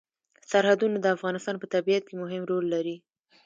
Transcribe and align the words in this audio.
سرحدونه 0.51 0.97
د 1.01 1.05
افغانستان 1.15 1.55
په 1.59 1.67
طبیعت 1.73 2.03
کې 2.07 2.15
مهم 2.23 2.41
رول 2.49 2.65
لري. 2.73 2.95